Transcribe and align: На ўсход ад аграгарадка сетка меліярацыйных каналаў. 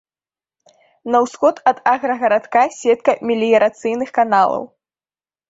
На 1.15 1.19
ўсход 1.25 1.55
ад 1.71 1.77
аграгарадка 1.93 2.63
сетка 2.79 3.17
меліярацыйных 3.33 4.09
каналаў. 4.19 4.63